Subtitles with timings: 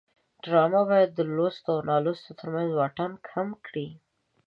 [0.43, 3.87] ډرامه باید د لوستو او نالوستو ترمنځ واټن کم کړي